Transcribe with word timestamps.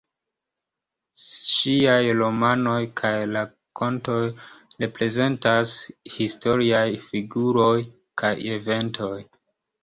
Ŝiaj 1.49 2.13
romanoj 2.19 2.77
kaj 3.01 3.11
rakontoj 3.35 4.23
reprezentas 4.85 5.77
historiaj 6.15 6.87
figuroj 7.11 7.77
kaj 8.25 8.33
eventoj. 8.59 9.15